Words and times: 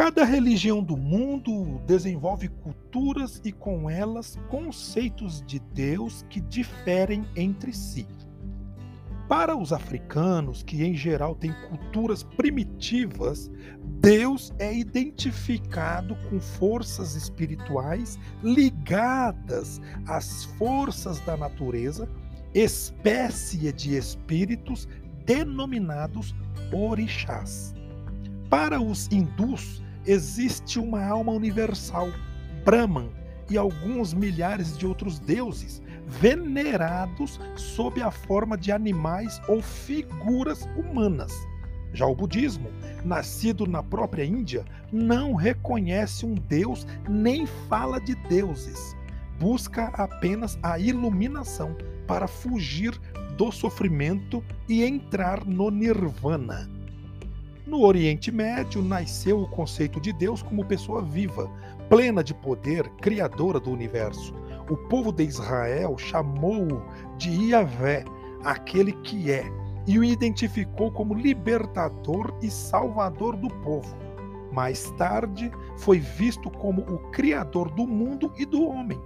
Cada 0.00 0.24
religião 0.24 0.82
do 0.82 0.96
mundo 0.96 1.78
desenvolve 1.86 2.48
culturas 2.48 3.38
e 3.44 3.52
com 3.52 3.90
elas 3.90 4.38
conceitos 4.48 5.42
de 5.42 5.58
Deus 5.58 6.24
que 6.30 6.40
diferem 6.40 7.26
entre 7.36 7.70
si. 7.74 8.08
Para 9.28 9.54
os 9.54 9.74
africanos, 9.74 10.62
que 10.62 10.82
em 10.82 10.94
geral 10.94 11.34
têm 11.34 11.52
culturas 11.68 12.22
primitivas, 12.22 13.50
Deus 14.00 14.54
é 14.58 14.74
identificado 14.74 16.16
com 16.30 16.40
forças 16.40 17.14
espirituais 17.14 18.18
ligadas 18.42 19.82
às 20.06 20.44
forças 20.56 21.20
da 21.26 21.36
natureza, 21.36 22.08
espécie 22.54 23.70
de 23.70 23.98
espíritos 23.98 24.88
denominados 25.26 26.34
orixás. 26.72 27.74
Para 28.48 28.80
os 28.80 29.06
hindus, 29.12 29.82
existe 30.06 30.78
uma 30.78 31.04
alma 31.04 31.32
universal, 31.32 32.08
Brahman, 32.64 33.10
e 33.50 33.58
alguns 33.58 34.14
milhares 34.14 34.78
de 34.78 34.86
outros 34.86 35.18
deuses, 35.18 35.82
venerados 36.06 37.40
sob 37.56 38.00
a 38.00 38.10
forma 38.10 38.56
de 38.56 38.70
animais 38.70 39.40
ou 39.48 39.60
figuras 39.60 40.68
humanas. 40.76 41.32
Já 41.92 42.06
o 42.06 42.14
budismo, 42.14 42.70
nascido 43.04 43.66
na 43.66 43.82
própria 43.82 44.24
Índia, 44.24 44.64
não 44.92 45.34
reconhece 45.34 46.24
um 46.24 46.34
deus 46.34 46.86
nem 47.08 47.46
fala 47.46 48.00
de 48.00 48.14
deuses. 48.28 48.96
Busca 49.40 49.86
apenas 49.94 50.58
a 50.62 50.78
iluminação 50.78 51.76
para 52.06 52.28
fugir 52.28 52.96
do 53.36 53.50
sofrimento 53.50 54.44
e 54.68 54.84
entrar 54.84 55.44
no 55.44 55.70
nirvana. 55.70 56.70
No 57.70 57.84
Oriente 57.84 58.32
Médio 58.32 58.82
nasceu 58.82 59.40
o 59.40 59.46
conceito 59.46 60.00
de 60.00 60.12
Deus 60.12 60.42
como 60.42 60.64
pessoa 60.64 61.02
viva, 61.02 61.48
plena 61.88 62.20
de 62.20 62.34
poder, 62.34 62.88
criadora 63.00 63.60
do 63.60 63.70
universo. 63.70 64.34
O 64.68 64.76
povo 64.76 65.12
de 65.12 65.22
Israel 65.22 65.96
chamou-o 65.96 66.82
de 67.16 67.30
Yahvé, 67.30 68.04
aquele 68.42 68.90
que 69.02 69.30
é, 69.30 69.44
e 69.86 70.00
o 70.00 70.02
identificou 70.02 70.90
como 70.90 71.14
libertador 71.14 72.36
e 72.42 72.50
salvador 72.50 73.36
do 73.36 73.46
povo. 73.62 73.96
Mais 74.50 74.90
tarde, 74.98 75.48
foi 75.76 76.00
visto 76.00 76.50
como 76.50 76.82
o 76.82 76.98
criador 77.12 77.70
do 77.70 77.86
mundo 77.86 78.32
e 78.36 78.44
do 78.44 78.66
homem. 78.66 79.00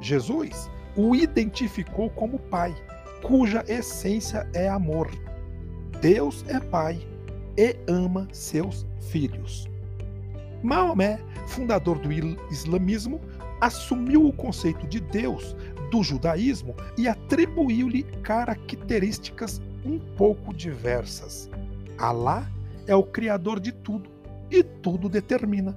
Jesus 0.00 0.68
o 0.96 1.14
identificou 1.14 2.10
como 2.10 2.40
Pai, 2.40 2.74
cuja 3.22 3.64
essência 3.68 4.50
é 4.52 4.68
amor. 4.68 5.08
Deus 6.00 6.44
é 6.48 6.58
Pai 6.58 7.13
e 7.56 7.76
ama 7.86 8.28
seus 8.32 8.86
filhos. 9.10 9.68
Maomé, 10.62 11.20
fundador 11.46 11.98
do 11.98 12.10
islamismo, 12.50 13.20
assumiu 13.60 14.26
o 14.26 14.32
conceito 14.32 14.86
de 14.86 15.00
Deus 15.00 15.54
do 15.90 16.02
judaísmo 16.02 16.74
e 16.96 17.06
atribuiu-lhe 17.06 18.02
características 18.22 19.60
um 19.84 19.98
pouco 19.98 20.52
diversas. 20.52 21.50
Alá 21.98 22.50
é 22.86 22.94
o 22.94 23.02
criador 23.02 23.60
de 23.60 23.72
tudo 23.72 24.10
e 24.50 24.62
tudo 24.62 25.08
determina. 25.08 25.76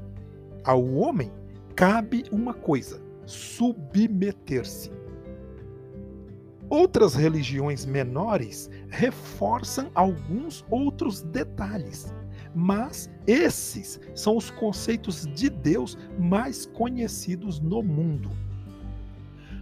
Ao 0.64 0.84
homem 0.95 1.31
cabe 1.75 2.23
uma 2.31 2.53
coisa: 2.53 3.02
submeter-se. 3.25 4.91
Outras 6.70 7.16
religiões 7.16 7.86
menores 7.86 8.70
reforçam 8.90 9.90
alguns 9.96 10.66
outros 10.70 11.22
detalhes, 11.22 12.14
mas 12.54 13.09
esses 13.26 14.02
são 14.14 14.36
os 14.36 14.50
conceitos 14.50 15.26
de 15.28 15.50
Deus 15.50 15.97
mais 16.19 16.66
conhecidos 16.66 17.62
no 17.62 17.81
mundo. 17.81 18.30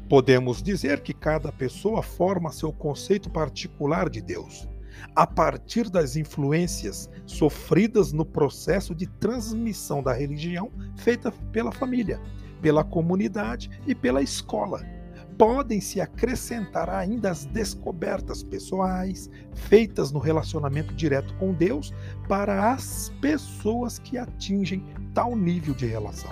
Podemos 0.09 0.63
dizer 0.63 1.02
que 1.02 1.13
cada 1.13 1.52
pessoa 1.52 2.02
forma 2.02 2.52
seu 2.52 2.74
conceito 2.74 3.29
particular 3.29 4.09
de 4.09 4.22
Deus, 4.22 4.68
a 5.16 5.28
partir 5.28 5.91
das 5.91 6.16
influências 6.16 7.08
sofridas 7.28 8.12
no 8.12 8.25
processo 8.25 8.96
de 8.96 9.06
transmissão 9.06 10.02
da 10.02 10.13
religião 10.13 10.72
feita 10.96 11.31
pela 11.52 11.72
família, 11.72 12.19
pela 12.63 12.84
comunidade 12.84 13.69
e 13.85 13.94
pela 13.94 14.24
escola 14.24 14.94
podem 15.38 15.81
se 15.81 16.00
acrescentar 16.00 16.90
ainda 16.90 17.31
as 17.31 17.46
descobertas 17.46 18.41
pessoais 18.41 19.29
feitas 19.53 20.12
no 20.12 20.19
relacionamento 20.19 20.94
direto 20.94 21.34
com 21.35 21.53
Deus 21.53 21.94
para 22.28 22.72
as 22.72 23.12
pessoas 23.22 24.00
que 24.00 24.18
atingem 24.18 24.84
tal 25.13 25.35
nível 25.35 25.73
de 25.73 25.85
relação. 25.85 26.31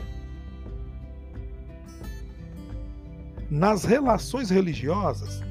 Nas 3.49 3.83
relações 3.83 4.49
religiosas 4.49 5.41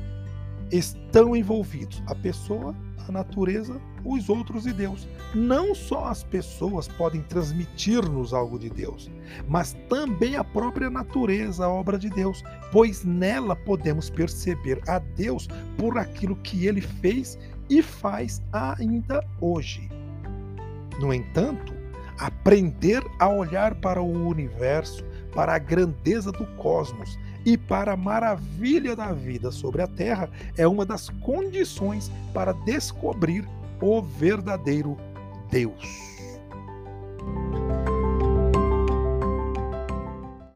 estão 0.70 1.36
envolvidos 1.36 2.02
a 2.06 2.14
pessoa, 2.14 2.74
a 3.08 3.12
natureza, 3.12 3.80
os 4.04 4.28
outros 4.28 4.66
e 4.66 4.72
Deus. 4.72 5.08
Não 5.34 5.74
só 5.74 6.06
as 6.06 6.22
pessoas 6.22 6.88
podem 6.88 7.22
transmitir-nos 7.22 8.32
algo 8.32 8.58
de 8.58 8.68
Deus, 8.68 9.10
mas 9.48 9.76
também 9.88 10.36
a 10.36 10.44
própria 10.44 10.90
natureza, 10.90 11.64
a 11.64 11.68
obra 11.68 11.98
de 11.98 12.10
Deus, 12.10 12.42
pois 12.70 13.04
nela 13.04 13.56
podemos 13.56 14.10
perceber 14.10 14.80
a 14.88 14.98
Deus 14.98 15.48
por 15.76 15.98
aquilo 15.98 16.36
que 16.36 16.66
ele 16.66 16.80
fez 16.80 17.38
e 17.68 17.82
faz 17.82 18.42
ainda 18.52 19.24
hoje. 19.40 19.88
No 21.00 21.12
entanto, 21.12 21.72
aprender 22.18 23.02
a 23.18 23.28
olhar 23.28 23.74
para 23.76 24.00
o 24.02 24.28
universo, 24.28 25.04
para 25.34 25.54
a 25.54 25.58
grandeza 25.58 26.30
do 26.30 26.46
cosmos 26.56 27.18
e 27.44 27.56
para 27.56 27.92
a 27.92 27.96
maravilha 27.96 28.94
da 28.94 29.12
vida 29.12 29.50
sobre 29.50 29.82
a 29.82 29.86
terra 29.86 30.30
é 30.56 30.66
uma 30.66 30.84
das 30.84 31.08
condições 31.08 32.10
para 32.32 32.52
descobrir 32.52 33.46
o 33.80 34.00
verdadeiro 34.00 34.96
Deus. 35.50 36.11